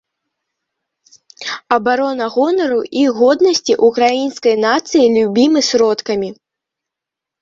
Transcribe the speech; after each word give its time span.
Абарона 1.75 2.25
гонару 2.37 2.79
і 3.01 3.05
годнасці 3.19 3.73
ўкраінскай 3.91 4.55
нацыі 4.65 5.05
любымі 5.17 5.61
сродкамі. 5.69 6.29